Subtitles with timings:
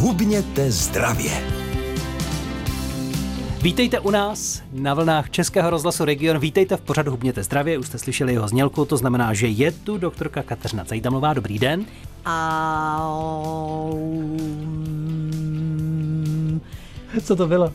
[0.00, 1.30] Hubněte zdravě.
[3.62, 6.38] Vítejte u nás na vlnách Českého rozhlasu Region.
[6.38, 7.78] Vítejte v pořadu Hubněte zdravě.
[7.78, 11.34] Už jste slyšeli jeho znělku, to znamená, že je tu doktorka Kateřina Cajdamová.
[11.34, 11.86] Dobrý den.
[12.24, 13.00] A...
[17.22, 17.72] Co to bylo?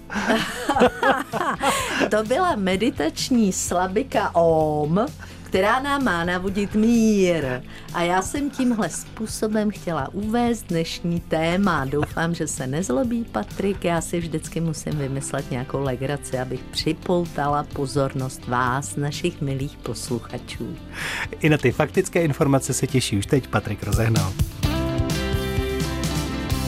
[2.11, 5.05] to byla meditační slabika OM,
[5.53, 7.45] která nám má navodit mír.
[7.93, 11.85] A já jsem tímhle způsobem chtěla uvést dnešní téma.
[11.85, 18.47] Doufám, že se nezlobí Patrik, já si vždycky musím vymyslet nějakou legraci, abych připoutala pozornost
[18.47, 20.75] vás, našich milých posluchačů.
[21.39, 24.33] I na ty faktické informace se těší už teď Patrik rozehnal.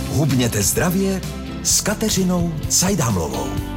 [0.07, 1.21] Hubněte zdravě
[1.63, 3.74] s Kateřinou Cajdámlovou.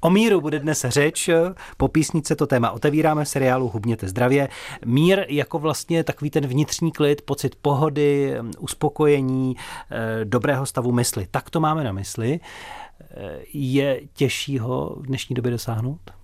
[0.00, 1.30] O míru bude dnes řeč.
[1.76, 4.48] Po písnice to téma otevíráme v seriálu Hubněte zdravě.
[4.84, 9.56] Mír jako vlastně takový ten vnitřní klid, pocit pohody, uspokojení,
[9.90, 11.26] eh, dobrého stavu mysli.
[11.30, 12.40] Tak to máme na mysli.
[13.00, 16.19] Eh, je těžší ho v dnešní době dosáhnout?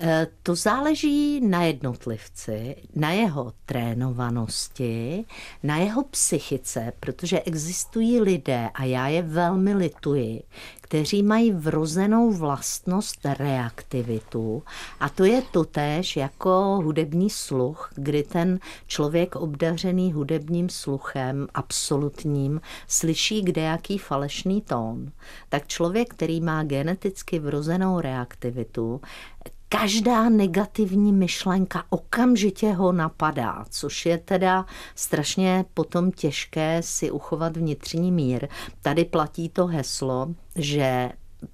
[0.00, 5.24] Eh, to záleží na jednotlivci, na jeho trénovanosti,
[5.62, 10.42] na jeho psychice, protože existují lidé, a já je velmi lituji,
[10.80, 14.62] kteří mají vrozenou vlastnost reaktivitu.
[15.00, 23.42] A to je totéž jako hudební sluch, kdy ten člověk obdařený hudebním sluchem absolutním slyší
[23.42, 25.12] kde jaký falešný tón,
[25.48, 29.00] tak člověk, který má geneticky vrozenou reaktivitu,
[29.68, 38.12] každá negativní myšlenka okamžitě ho napadá, což je teda strašně potom těžké si uchovat vnitřní
[38.12, 38.48] mír.
[38.82, 41.10] Tady platí to heslo, že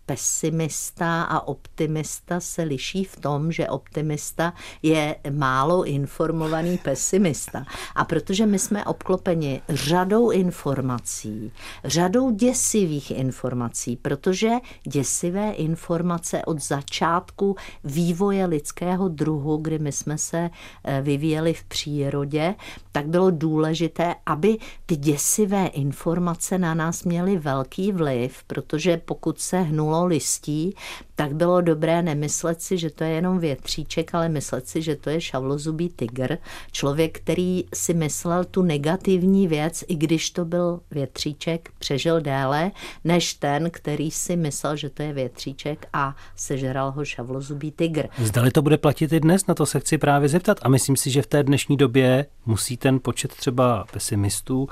[0.06, 7.64] pesimista a optimista se liší v tom, že optimista je málo informovaný pesimista.
[7.94, 11.52] A protože my jsme obklopeni řadou informací,
[11.84, 14.50] řadou děsivých informací, protože
[14.88, 20.50] děsivé informace od začátku vývoje lidského druhu, kdy my jsme se
[20.84, 22.54] eh, vyvíjeli v přírodě,
[22.92, 29.73] tak bylo důležité, aby ty děsivé informace na nás měly velký vliv, protože pokud se
[29.74, 30.74] hnulo listí,
[31.14, 35.10] tak bylo dobré nemyslet si, že to je jenom větříček, ale myslet si, že to
[35.10, 36.38] je šavlozubý tygr.
[36.72, 42.70] Člověk, který si myslel tu negativní věc, i když to byl větříček, přežil déle,
[43.04, 48.08] než ten, který si myslel, že to je větříček a sežral ho šavlozubý tygr.
[48.18, 50.58] Zdali to bude platit i dnes, na to se chci právě zeptat.
[50.62, 54.68] A myslím si, že v té dnešní době musí ten počet třeba pesimistů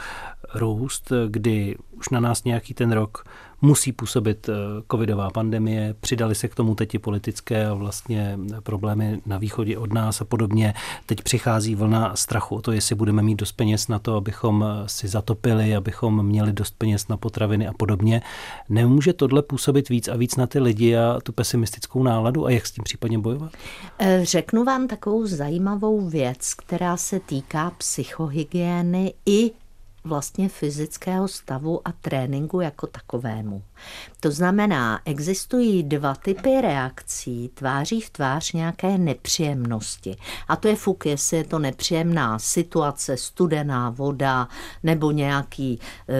[0.54, 3.24] růst, kdy už na nás nějaký ten rok
[3.62, 4.52] musí působit eh,
[4.90, 9.92] covidová pandemie, přidali se k tomu teď i politické a vlastně problémy na východě od
[9.92, 10.74] nás a podobně.
[11.06, 14.88] Teď přichází vlna strachu o to, jestli budeme mít dost peněz na to, abychom eh,
[14.88, 18.22] si zatopili, abychom měli dost peněz na potraviny a podobně.
[18.68, 22.66] Nemůže tohle působit víc a víc na ty lidi a tu pesimistickou náladu a jak
[22.66, 23.52] s tím případně bojovat?
[23.98, 29.50] Eh, řeknu vám takovou zajímavou věc, která se týká psychohygieny i
[30.04, 33.62] vlastně fyzického stavu a tréninku jako takovému.
[34.20, 40.16] To znamená, existují dva typy reakcí tváří v tvář nějaké nepříjemnosti.
[40.48, 44.48] A to je fuk, jestli je to nepříjemná situace, studená voda,
[44.82, 46.14] nebo nějaký e,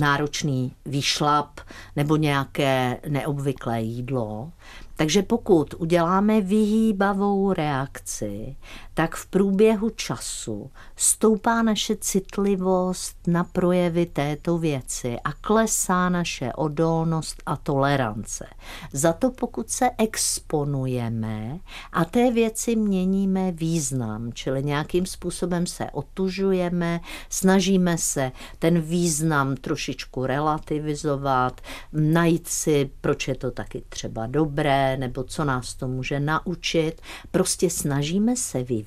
[0.00, 1.60] náročný výšlap,
[1.96, 4.52] nebo nějaké neobvyklé jídlo.
[4.96, 8.56] Takže pokud uděláme vyhýbavou reakci,
[8.94, 17.42] tak v průběhu času stoupá naše citlivost na projevy této věci a klesá naše odolnost
[17.46, 18.46] a tolerance.
[18.92, 21.58] Za to pokud se exponujeme
[21.92, 30.26] a té věci měníme význam, čili nějakým způsobem se otužujeme, snažíme se ten význam trošičku
[30.26, 31.60] relativizovat,
[31.92, 37.70] najít si, proč je to taky třeba dobré, nebo co nás to může naučit, prostě
[37.70, 38.83] snažíme se vyvíjet,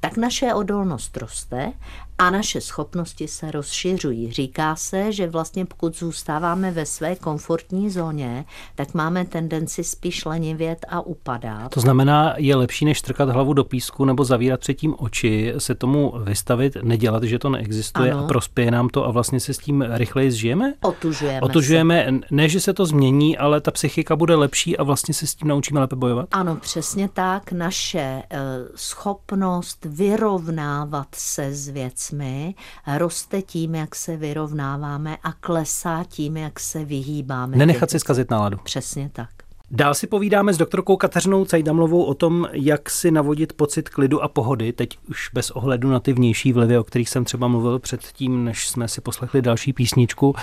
[0.00, 1.72] tak naše odolnost roste
[2.20, 4.32] a naše schopnosti se rozšiřují.
[4.32, 8.44] Říká se, že vlastně pokud zůstáváme ve své komfortní zóně,
[8.74, 11.74] tak máme tendenci spíš lenivět a upadat.
[11.74, 16.14] To znamená, je lepší než trkat hlavu do písku nebo zavírat předtím oči, se tomu
[16.24, 18.24] vystavit, nedělat, že to neexistuje ano.
[18.24, 20.74] a prospěje nám to a vlastně se s tím rychleji zžijeme?
[20.82, 21.40] Otužujeme.
[21.40, 22.20] Otužujeme, se.
[22.30, 25.48] ne, že se to změní, ale ta psychika bude lepší a vlastně se s tím
[25.48, 26.28] naučíme lépe bojovat?
[26.32, 27.52] Ano, přesně tak.
[27.52, 28.38] Naše uh,
[28.74, 32.54] schopnost vyrovnávat se s věcmi věcmi
[32.96, 37.56] roste tím, jak se vyrovnáváme a klesá tím, jak se vyhýbáme.
[37.56, 38.58] Nenechat si zkazit náladu.
[38.64, 39.28] Přesně tak.
[39.70, 44.28] Dál si povídáme s doktorkou Kateřinou Cajdamlovou o tom, jak si navodit pocit klidu a
[44.28, 48.44] pohody, teď už bez ohledu na ty vnější vlivy, o kterých jsem třeba mluvil předtím,
[48.44, 50.34] než jsme si poslechli další písničku.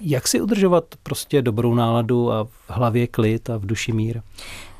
[0.00, 4.20] Jak si udržovat prostě dobrou náladu a v hlavě klid a v duši mír?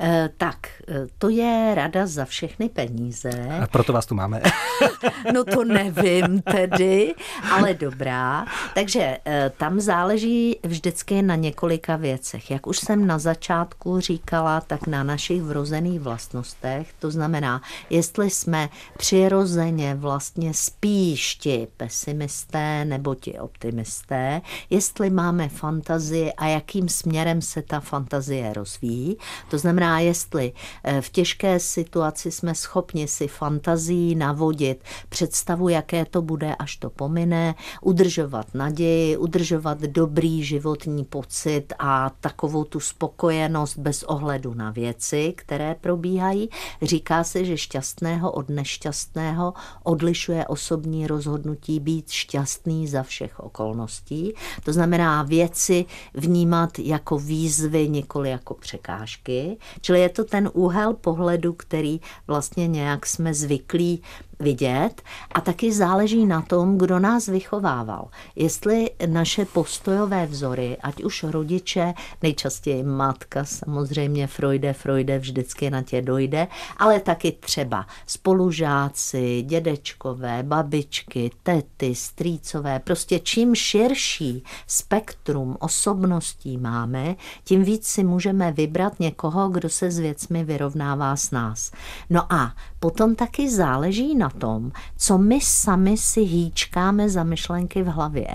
[0.03, 0.57] E, tak,
[0.89, 3.31] eh, to je rada za všechny peníze.
[3.63, 4.43] A proto vás tu máme.
[5.35, 7.15] no to nevím tedy,
[7.53, 8.47] ale dobrá.
[8.75, 12.51] Takže e, tam záleží vždycky na několika věcech.
[12.51, 16.89] Jak už jsem na začátku říkala, tak na našich vrozených vlastnostech.
[16.99, 18.69] To znamená, jestli jsme
[18.99, 24.41] přirozeně vlastně spíš ti pesimisté nebo ti optimisté,
[24.71, 29.17] jestli máme fantazii a jakým směrem se ta fantazie rozvíjí.
[29.51, 30.53] To znamená, jestli
[30.85, 36.91] eh, v těžké situaci jsme schopni si fantazii navodit představu, jaké to bude, až to
[36.91, 45.35] pomine, udržovat naději, udržovat dobrý životní pocit a takovou tu spokojenost bez ohledu na věci,
[45.37, 46.49] které probíhají.
[46.83, 54.35] Říká se, že šťastného od nešťastného odlišuje osobní rozhodnutí být šťastný za všech okolností.
[54.65, 55.85] To znamená věci
[56.15, 59.57] vnímat jako výzvy, nikoli jako překážky.
[59.81, 64.03] Čili je to ten úhel pohledu, který vlastně nějak jsme zvyklí
[64.43, 65.03] vidět
[65.35, 68.09] a taky záleží na tom, kdo nás vychovával.
[68.37, 76.03] Jestli naše postojové vzory, ať už rodiče, nejčastěji matka, samozřejmě Freude, Freude vždycky na tě
[76.03, 87.17] dojde, ale taky třeba spolužáci, dědečkové, babičky, tety, strýcové, prostě čím širší spektrum osobností máme,
[87.45, 91.73] tím víc si můžeme vybrat někoho, kdo se s věcmi vyrovnává s nás.
[92.11, 97.87] No a potom taky záleží na tom, co my sami si hýčkáme za myšlenky v
[97.87, 98.29] hlavě.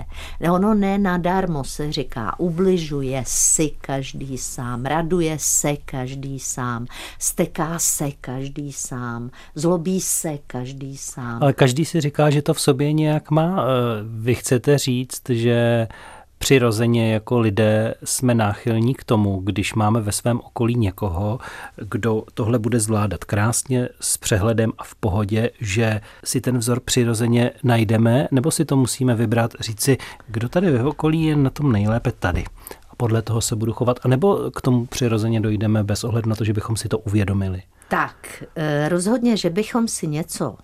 [0.50, 6.86] Ono ne nadarmo se říká, ubližuje si každý sám, raduje se každý sám,
[7.18, 11.42] steká se každý sám, zlobí se každý sám.
[11.42, 13.56] Ale každý si říká, že to v sobě nějak má.
[13.60, 13.64] Eh,
[14.02, 15.88] vy chcete říct, že
[16.38, 21.38] přirozeně jako lidé jsme náchylní k tomu, když máme ve svém okolí někoho,
[21.76, 27.50] kdo tohle bude zvládat krásně, s přehledem a v pohodě, že si ten vzor přirozeně
[27.62, 29.96] najdeme, nebo si to musíme vybrat, říci,
[30.26, 32.44] kdo tady ve okolí je na tom nejlépe tady.
[32.90, 36.44] A podle toho se budu chovat, anebo k tomu přirozeně dojdeme bez ohledu na to,
[36.44, 37.62] že bychom si to uvědomili.
[37.88, 40.56] Tak, eh, rozhodně, že bychom si něco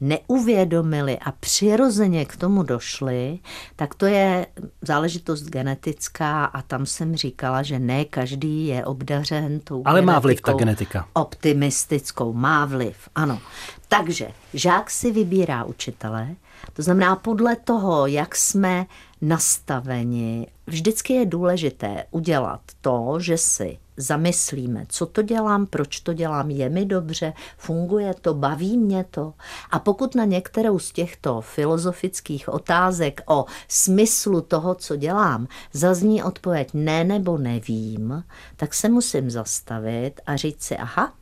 [0.00, 3.38] neuvědomili a přirozeně k tomu došli,
[3.76, 4.46] tak to je
[4.82, 10.40] záležitost genetická a tam jsem říkala, že ne každý je obdařen tou Ale má vliv
[10.40, 11.08] ta genetika.
[11.12, 13.40] Optimistickou, má vliv, ano.
[13.88, 16.28] Takže žák si vybírá učitele,
[16.72, 18.86] to znamená podle toho, jak jsme
[19.20, 26.50] nastaveni, vždycky je důležité udělat to, že si zamyslíme, co to dělám, proč to dělám,
[26.50, 29.34] je mi dobře, funguje to, baví mě to.
[29.70, 36.70] A pokud na některou z těchto filozofických otázek o smyslu toho, co dělám, zazní odpověď
[36.74, 38.24] ne nebo nevím,
[38.56, 41.12] tak se musím zastavit a říct si, aha,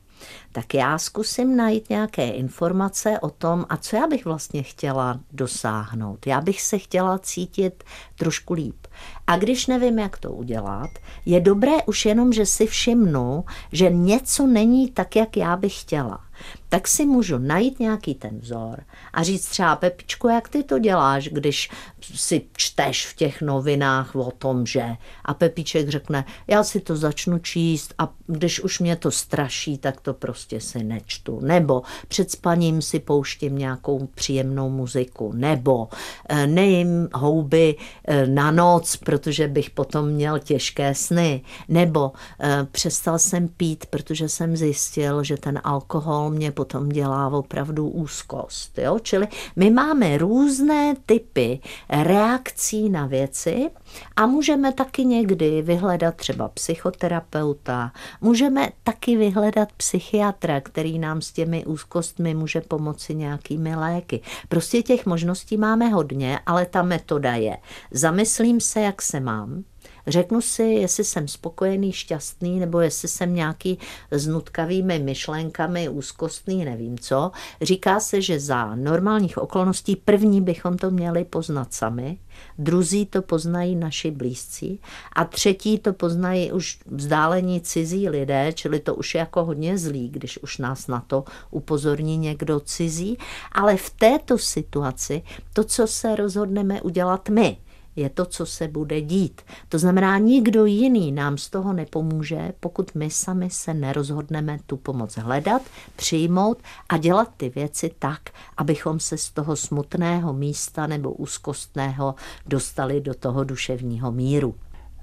[0.53, 6.27] tak já zkusím najít nějaké informace o tom, a co já bych vlastně chtěla dosáhnout.
[6.27, 7.85] Já bych se chtěla cítit
[8.19, 8.87] trošku líp.
[9.27, 10.91] A když nevím, jak to udělat,
[11.27, 16.26] je dobré už jenom, že si všimnu, že něco není tak, jak já bych chtěla
[16.69, 21.29] tak si můžu najít nějaký ten vzor a říct třeba Pepičko, jak ty to děláš,
[21.29, 21.71] když
[22.15, 24.85] si čteš v těch novinách o tom, že
[25.25, 30.01] a Pepiček řekne, já si to začnu číst a když už mě to straší, tak
[30.01, 31.41] to prostě si nečtu.
[31.41, 35.33] Nebo před spaním si pouštím nějakou příjemnou muziku.
[35.33, 35.89] Nebo
[36.29, 41.43] eh, nejím houby eh, na noc, protože bych potom měl těžké sny.
[41.69, 47.89] Nebo eh, přestal jsem pít, protože jsem zjistil, že ten alkohol mě potom dělá opravdu
[47.89, 48.79] úzkost.
[48.79, 48.99] Jo?
[48.99, 53.71] Čili my máme různé typy reakcí na věci
[54.17, 61.65] a můžeme taky někdy vyhledat třeba psychoterapeuta, můžeme taky vyhledat psychiatra, který nám s těmi
[61.65, 64.21] úzkostmi může pomoci nějakými léky.
[64.49, 67.57] Prostě těch možností máme hodně, ale ta metoda je,
[67.91, 69.65] zamyslím se, jak se mám,
[70.07, 73.79] Řeknu si, jestli jsem spokojený, šťastný, nebo jestli jsem nějaký
[74.11, 77.31] s nutkavými myšlenkami, úzkostný, nevím co.
[77.63, 82.19] Říká se, že za normálních okolností první bychom to měli poznat sami,
[82.59, 84.81] druzí to poznají naši blízcí
[85.13, 90.09] a třetí to poznají už vzdálení cizí lidé, čili to už je jako hodně zlý,
[90.09, 93.19] když už nás na to upozorní někdo cizí,
[93.53, 95.23] ale v této situaci
[95.53, 97.57] to, co se rozhodneme udělat my,
[97.97, 99.43] je to, co se bude dít.
[99.69, 105.17] To znamená, nikdo jiný nám z toho nepomůže, pokud my sami se nerozhodneme tu pomoc
[105.17, 105.63] hledat,
[105.97, 108.21] přijmout a dělat ty věci tak,
[108.57, 112.15] abychom se z toho smutného místa nebo úzkostného
[112.47, 114.55] dostali do toho duševního míru.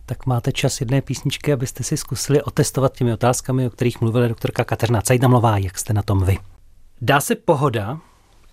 [0.05, 4.63] Tak máte čas jedné písničky, abyste si zkusili otestovat těmi otázkami, o kterých mluvila doktorka
[4.63, 5.57] Kateřina Cajdamlová.
[5.57, 6.37] Jak jste na tom vy?
[7.01, 7.99] Dá se pohoda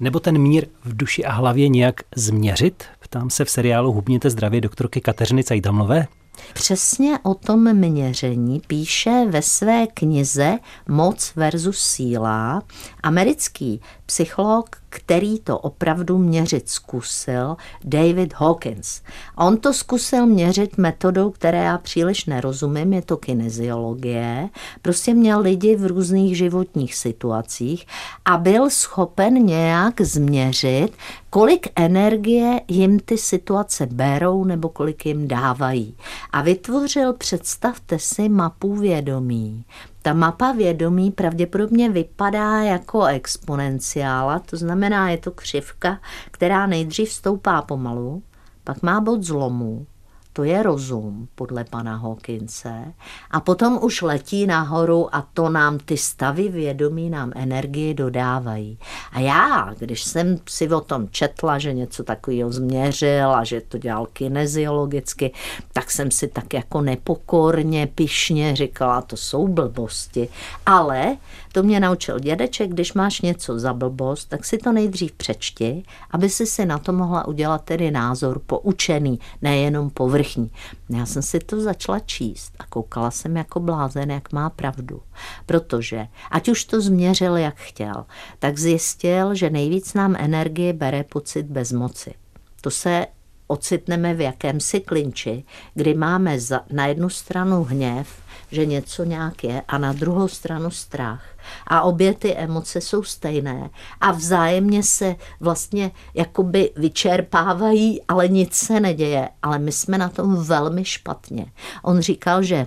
[0.01, 2.85] nebo ten mír v duši a hlavě nějak změřit?
[3.01, 6.07] Ptám se v seriálu Hubněte zdravě doktorky Kateřiny Cajdamlové.
[6.55, 12.63] Přesně o tom měření píše ve své knize Moc versus síla
[13.03, 19.01] americký psycholog, který to opravdu měřit zkusil, David Hawkins.
[19.37, 24.49] On to zkusil měřit metodou, které já příliš nerozumím, je to kineziologie.
[24.83, 27.87] Prostě měl lidi v různých životních situacích
[28.25, 30.89] a byl schopen nějak změřit,
[31.31, 35.97] kolik energie jim ty situace berou nebo kolik jim dávají.
[36.33, 39.65] A vytvořil, představte si, mapu vědomí.
[40.03, 47.63] Ta mapa vědomí pravděpodobně vypadá jako exponenciála, to znamená, je to křivka, která nejdřív stoupá
[47.63, 48.23] pomalu,
[48.65, 49.87] pak má bod zlomu,
[50.33, 52.85] to je rozum, podle pana Hawkinse.
[53.31, 58.79] A potom už letí nahoru a to nám ty stavy vědomí nám energii dodávají.
[59.13, 63.79] A já, když jsem si o tom četla, že něco takového změřil a že to
[63.79, 65.33] dělal kineziologicky,
[65.73, 70.29] tak jsem si tak jako nepokorně, pišně říkala, to jsou blbosti.
[70.67, 71.17] Ale
[71.53, 76.29] to mě naučil dědeček, když máš něco za blbost, tak si to nejdřív přečti, aby
[76.31, 80.51] si si na to mohla udělat tedy názor poučený, nejenom povrchní.
[80.91, 85.03] Já jsem si to začala číst a koukala jsem jako blázen, jak má pravdu.
[85.47, 88.05] Protože, ať už to změřil, jak chtěl,
[88.39, 92.15] tak zjistil, že nejvíc nám energie bere pocit bezmoci.
[92.61, 93.07] To se
[93.47, 98.09] ocitneme v jakémsi klinči, kdy máme za, na jednu stranu hněv,
[98.53, 101.25] že něco nějak je, a na druhou stranu strach.
[101.67, 108.81] A obě ty emoce jsou stejné a vzájemně se vlastně jakoby vyčerpávají, ale nic se
[108.81, 109.29] neděje.
[109.43, 111.53] Ale my jsme na tom velmi špatně.
[111.83, 112.67] On říkal, že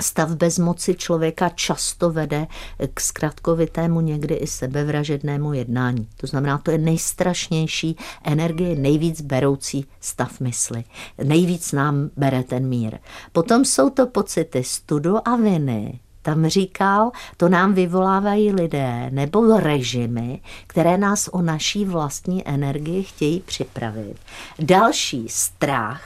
[0.00, 2.46] Stav bezmoci člověka často vede
[2.94, 6.08] k zkratkovitému, někdy i sebevražednému jednání.
[6.16, 10.84] To znamená, to je nejstrašnější energie, nejvíc beroucí stav mysli.
[11.24, 12.98] Nejvíc nám bere ten mír.
[13.32, 20.40] Potom jsou to pocity studu a viny, tam říkal, to nám vyvolávají lidé nebo režimy,
[20.66, 24.16] které nás o naší vlastní energii chtějí připravit.
[24.58, 26.02] Další strach,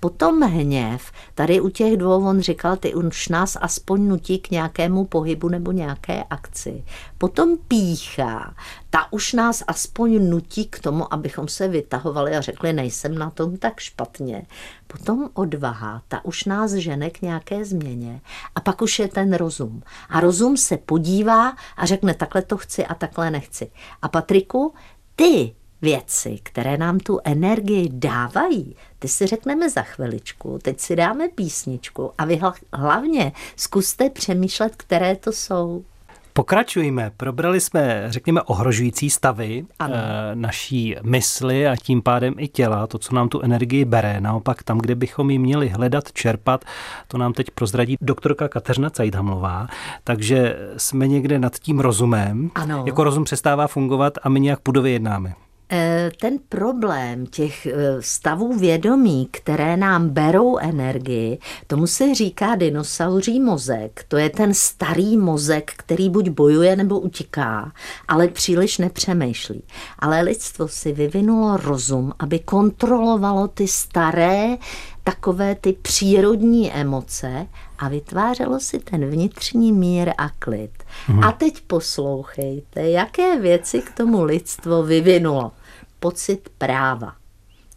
[0.00, 5.04] Potom hněv, tady u těch dvou on říkal, ty už nás aspoň nutí k nějakému
[5.04, 6.84] pohybu nebo nějaké akci.
[7.18, 8.54] Potom pícha,
[8.90, 13.56] ta už nás aspoň nutí k tomu, abychom se vytahovali a řekli, nejsem na tom
[13.56, 14.46] tak špatně.
[14.86, 18.20] Potom odvaha, ta už nás žene k nějaké změně.
[18.54, 19.82] A pak už je ten rozum.
[20.08, 23.70] A rozum se podívá a řekne, takhle to chci a takhle nechci.
[24.02, 24.74] A Patriku,
[25.16, 31.28] ty věci, které nám tu energii dávají, ty si řekneme za chviličku, teď si dáme
[31.28, 32.40] písničku a vy
[32.72, 35.84] hlavně zkuste přemýšlet, které to jsou.
[36.32, 37.10] Pokračujeme.
[37.16, 39.94] Probrali jsme, řekněme, ohrožující stavy ano.
[39.94, 44.20] E, naší mysli a tím pádem i těla, to, co nám tu energii bere.
[44.20, 46.64] Naopak tam, kde bychom ji měli hledat, čerpat,
[47.08, 49.66] to nám teď prozradí doktorka Kateřina Cajdhamlová.
[50.04, 52.50] Takže jsme někde nad tím rozumem.
[52.54, 52.82] Ano.
[52.86, 55.34] Jako rozum přestává fungovat a my nějak pudově jednáme.
[55.72, 63.40] Eh, ten problém těch eh, stavů vědomí, které nám berou energii, tomu se říká dinosauří
[63.40, 64.04] mozek.
[64.08, 67.72] To je ten starý mozek, který buď bojuje nebo utíká,
[68.08, 69.62] ale příliš nepřemýšlí.
[69.98, 74.56] Ale lidstvo si vyvinulo rozum, aby kontrolovalo ty staré
[75.04, 77.46] takové ty přírodní emoce
[77.78, 80.70] a vytvářelo si ten vnitřní mír a klid.
[81.08, 81.24] Mhm.
[81.24, 85.52] A teď poslouchejte, jaké věci k tomu lidstvo vyvinulo
[86.00, 87.14] pocit práva.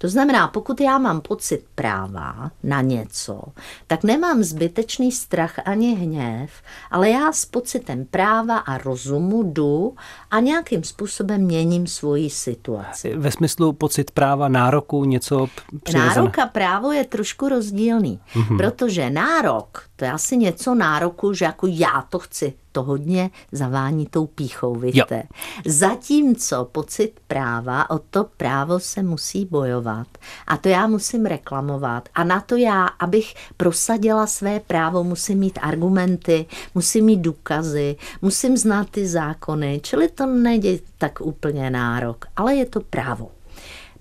[0.03, 3.41] To znamená, pokud já mám pocit práva na něco,
[3.87, 6.51] tak nemám zbytečný strach ani hněv,
[6.91, 9.95] ale já s pocitem práva a rozumu jdu
[10.33, 13.15] a nějakým způsobem měním svoji situaci.
[13.15, 15.47] Ve smyslu pocit práva, nároku, něco
[15.83, 16.15] přirozené.
[16.15, 18.57] Nárok a právo je trošku rozdílný, mm-hmm.
[18.57, 24.05] protože nárok, to je asi něco nároku, že jako já to chci, to hodně zavání
[24.05, 25.23] tou píchou, víte.
[25.65, 30.07] Zatímco pocit práva, o to právo se musí bojovat.
[30.47, 32.09] A to já musím reklamovat.
[32.15, 38.57] A na to já, abych prosadila své právo, musím mít argumenty, musím mít důkazy, musím
[38.57, 43.31] znát ty zákony, čili to nejde tak úplně nárok, ale je to právo.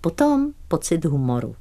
[0.00, 1.56] Potom pocit humoru.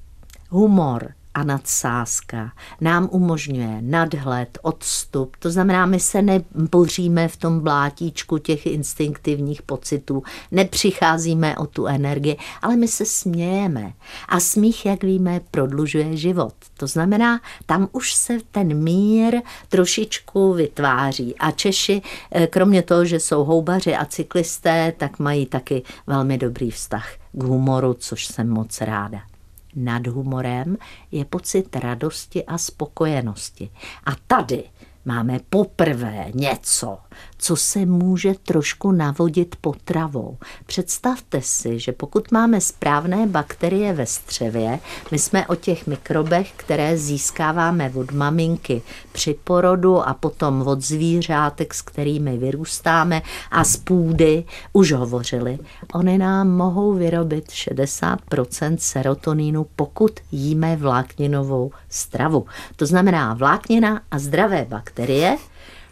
[0.49, 5.35] Humor a nadsázka nám umožňuje nadhled, odstup.
[5.39, 12.37] To znamená, my se neboříme v tom blátíčku těch instinktivních pocitů, nepřicházíme o tu energii,
[12.61, 13.93] ale my se smějeme.
[14.27, 16.53] A smích, jak víme, prodlužuje život.
[16.77, 21.35] To znamená, tam už se ten mír trošičku vytváří.
[21.35, 26.71] A Češi, eh, kromě toho, že jsou houbaři a cyklisté, tak mají taky velmi dobrý
[26.71, 29.30] vztah k humoru, což jsem moc ráda
[29.75, 30.77] nad humorem
[31.11, 33.69] je pocit radosti a spokojenosti.
[34.05, 34.63] A tady
[35.05, 36.97] máme poprvé něco,
[37.37, 40.37] co se může trošku navodit potravou.
[40.65, 44.79] Představte si, že pokud máme správné bakterie ve střevě,
[45.11, 51.73] my jsme o těch mikrobech, které získáváme od maminky při porodu a potom od zvířátek,
[51.73, 55.59] s kterými vyrůstáme a z půdy, už hovořili.
[55.93, 62.45] Oni nám mohou vyrobit 60% serotonínu, pokud jíme vlákninovou stravu.
[62.75, 65.37] To znamená vláknina a zdravé bakterie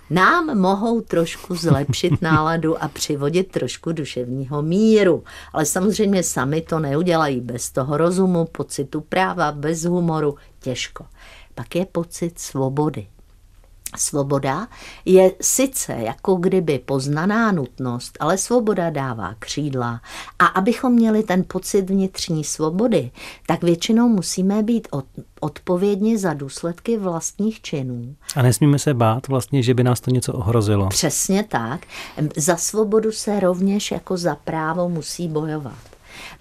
[0.10, 5.24] nám mohou trošku zlepšit náladu a přivodit trošku duševního míru.
[5.54, 11.06] Ale samozřejmě sami to neudělají bez toho rozumu, pocitu práva, bez humoru, těžko.
[11.56, 13.08] Pak je pocit svobody.
[13.98, 14.68] Svoboda
[15.06, 20.02] je sice jako kdyby poznaná nutnost, ale svoboda dává křídla.
[20.40, 23.12] A abychom měli ten pocit vnitřní svobody,
[23.48, 24.88] tak většinou musíme být
[25.40, 28.16] odpovědní za důsledky vlastních činů.
[28.36, 30.90] A nesmíme se bát vlastně, že by nás to něco ohrozilo.
[30.90, 31.82] Přesně tak.
[32.38, 35.89] Za svobodu se rovněž jako za právo musí bojovat.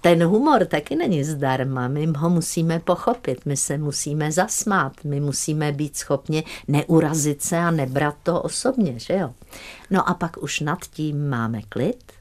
[0.01, 5.73] Ten humor taky není zdarma, my ho musíme pochopit, my se musíme zasmát, my musíme
[5.73, 9.35] být schopni neurazit se a nebrat to osobně, že jo?
[9.91, 12.13] No a pak už nad tím máme klid,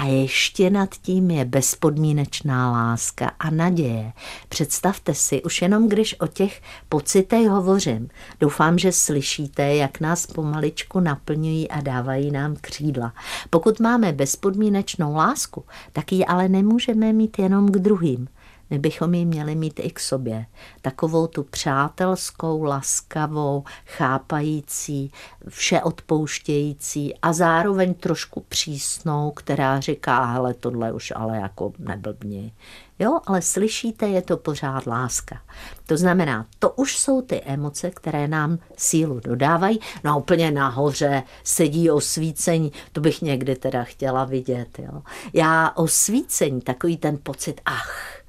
[0.00, 4.12] a ještě nad tím je bezpodmínečná láska a naděje.
[4.48, 8.08] Představte si, už jenom když o těch pocitech hovořím,
[8.40, 13.12] doufám, že slyšíte, jak nás pomaličku naplňují a dávají nám křídla.
[13.50, 18.28] Pokud máme bezpodmínečnou lásku, tak ji ale nemůžeme mít jenom k druhým.
[18.70, 20.46] My bychom ji měli mít i k sobě.
[20.82, 25.12] Takovou tu přátelskou, laskavou, chápající,
[25.48, 32.52] vše odpouštějící a zároveň trošku přísnou, která říká, hele, tohle už ale jako neblbni.
[32.98, 35.40] Jo, ale slyšíte, je to pořád láska.
[35.86, 39.80] To znamená, to už jsou ty emoce, které nám sílu dodávají.
[40.04, 44.78] No a úplně nahoře sedí osvícení, to bych někdy teda chtěla vidět.
[44.78, 45.02] Jo.
[45.32, 48.19] Já osvícení, takový ten pocit, ach,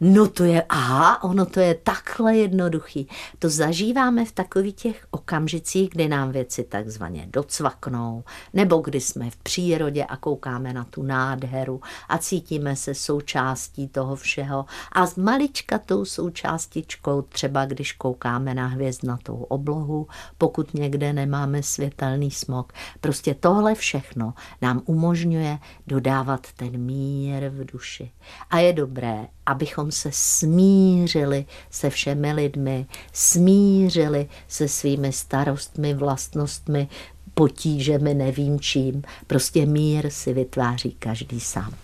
[0.00, 3.08] No to je, aha, ono to je takhle jednoduchý.
[3.38, 9.36] To zažíváme v takových těch okamžicích, kdy nám věci takzvaně docvaknou, nebo kdy jsme v
[9.36, 14.64] přírodě a koukáme na tu nádheru a cítíme se součástí toho všeho.
[14.92, 20.06] A s maličkatou součástičkou, třeba když koukáme na hvězdnatou oblohu,
[20.38, 22.72] pokud někde nemáme světelný smog.
[23.00, 28.10] Prostě tohle všechno nám umožňuje dodávat ten mír v duši.
[28.50, 36.88] A je dobré, abychom se smířili se všemi lidmi, smířili se svými starostmi, vlastnostmi,
[37.34, 39.02] potížemi, nevím čím.
[39.26, 41.74] Prostě mír si vytváří každý sám.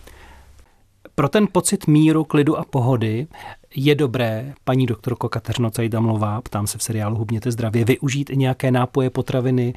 [1.15, 3.27] Pro ten pocit míru, klidu a pohody
[3.77, 8.71] je dobré, paní doktorko Kateřino Cajdamlová, ptám se v seriálu Hubněte zdravě, využít i nějaké
[8.71, 9.75] nápoje, potraviny,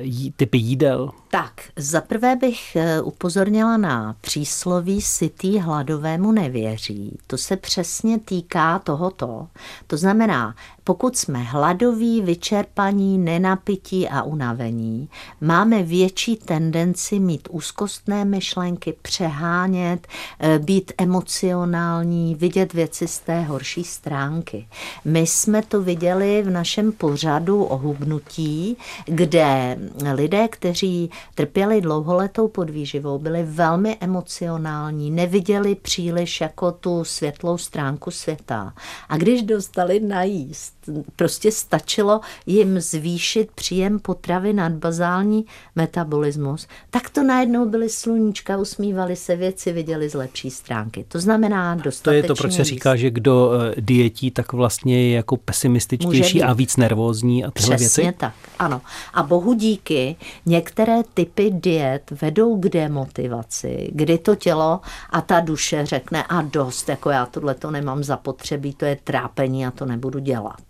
[0.00, 1.10] jí, typy jídel?
[1.30, 7.18] Tak, zaprvé bych eh, upozornila na přísloví sytý hladovému nevěří.
[7.26, 9.48] To se přesně týká tohoto.
[9.86, 15.08] To znamená, pokud jsme hladoví, vyčerpaní, nenapití a unavení,
[15.40, 20.06] máme větší tendenci mít úzkostné myšlenky, přehánět,
[20.40, 24.66] eh, být emocionální, vidět věci z té horší stránky.
[25.04, 29.78] My jsme to viděli v našem pořadu o hubnutí, kde
[30.12, 38.74] lidé, kteří trpěli dlouholetou podvýživou, byli velmi emocionální, neviděli příliš jako tu světlou stránku světa.
[39.08, 40.71] A když dostali najíst,
[41.16, 45.44] prostě stačilo jim zvýšit příjem potravy nad bazální
[45.76, 51.04] metabolismus, tak to najednou byly sluníčka, usmívali se věci, viděli z lepší stránky.
[51.08, 55.08] To znamená dostatečně To je to, proč se říká, že kdo eh, dietí, tak vlastně
[55.08, 58.18] je jako pesimističtější a víc nervózní a tyhle Přesně věci?
[58.18, 58.80] tak, ano.
[59.14, 60.16] A bohu díky,
[60.46, 66.88] některé typy diet vedou k demotivaci, kdy to tělo a ta duše řekne a dost,
[66.88, 70.62] jako já tohle to nemám zapotřebí, to je trápení a to nebudu dělat.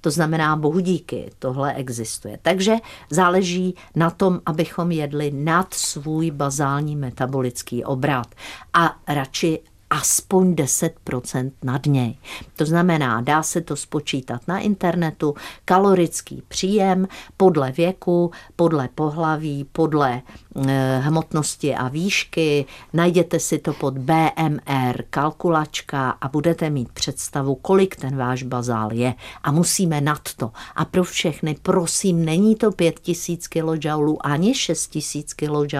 [0.00, 2.38] To znamená, bohu díky, tohle existuje.
[2.42, 2.74] Takže
[3.10, 8.26] záleží na tom, abychom jedli nad svůj bazální metabolický obrat
[8.72, 9.58] a radši
[9.90, 12.16] aspoň 10% nad něj.
[12.56, 20.22] To znamená, dá se to spočítat na internetu, kalorický příjem podle věku, podle pohlaví, podle
[20.66, 22.66] e, hmotnosti a výšky.
[22.92, 29.14] Najděte si to pod BMR kalkulačka a budete mít představu, kolik ten váš bazál je.
[29.42, 30.50] A musíme nad to.
[30.76, 33.88] A pro všechny, prosím, není to 5000 kJ
[34.20, 35.76] ani 6000 kJ,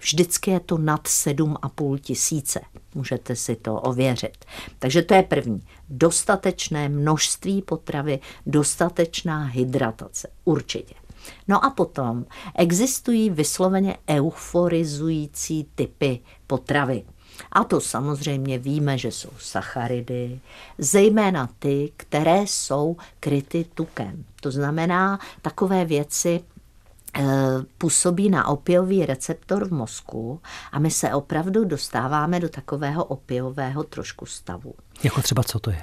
[0.00, 2.60] vždycky je to nad 7,5 tisíce.
[2.94, 4.44] Můžete si to ověřit.
[4.78, 5.62] Takže to je první.
[5.88, 10.28] Dostatečné množství potravy, dostatečná hydratace.
[10.44, 10.94] Určitě.
[11.48, 12.24] No a potom
[12.58, 17.04] existují vysloveně euforizující typy potravy.
[17.52, 20.40] A to samozřejmě víme, že jsou sacharidy,
[20.78, 24.24] zejména ty, které jsou kryty tukem.
[24.40, 26.40] To znamená takové věci,
[27.78, 30.40] působí na opiový receptor v mozku
[30.72, 34.74] a my se opravdu dostáváme do takového opiového trošku stavu.
[35.02, 35.82] Jako třeba co to je?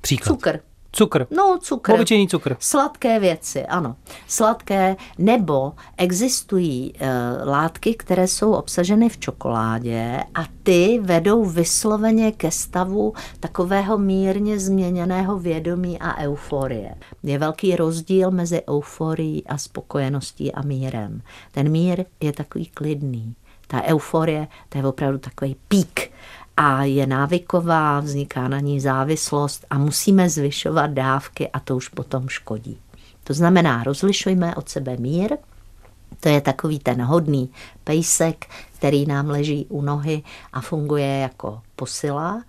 [0.00, 0.34] Příklad.
[0.34, 0.58] Cukr.
[0.96, 1.26] Cukr.
[1.30, 1.92] No, cukr.
[1.92, 2.56] Obyčejný cukr.
[2.58, 3.96] Sladké věci, ano.
[4.28, 7.08] Sladké, nebo existují e,
[7.44, 15.38] látky, které jsou obsaženy v čokoládě a ty vedou vysloveně ke stavu takového mírně změněného
[15.38, 16.94] vědomí a euforie.
[17.22, 21.22] Je velký rozdíl mezi euforií a spokojeností a mírem.
[21.52, 23.34] Ten mír je takový klidný.
[23.66, 26.10] Ta euforie, to je opravdu takový pík
[26.56, 32.28] a je návyková, vzniká na ní závislost a musíme zvyšovat dávky a to už potom
[32.28, 32.78] škodí.
[33.24, 35.36] To znamená, rozlišujme od sebe mír,
[36.20, 37.50] to je takový ten hodný
[37.84, 42.42] pejsek, který nám leží u nohy a funguje jako posila,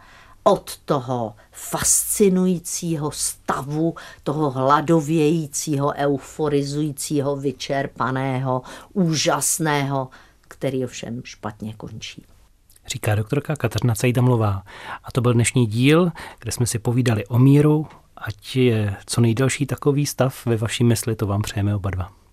[0.44, 8.62] od toho fascinujícího stavu, toho hladovějícího, euforizujícího, vyčerpaného,
[8.94, 10.10] úžasného,
[10.48, 12.26] který ovšem špatně končí
[12.88, 14.64] říká doktorka Kateřina Cajdamlová.
[15.04, 19.66] A to byl dnešní díl, kde jsme si povídali o míru, ať je co nejdelší
[19.66, 22.25] takový stav ve vaší mysli, to vám přejeme oba dva.